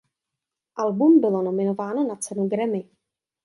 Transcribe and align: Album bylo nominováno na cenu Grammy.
Album 0.75 1.19
bylo 1.21 1.41
nominováno 1.41 2.03
na 2.07 2.15
cenu 2.15 2.47
Grammy. 2.47 2.89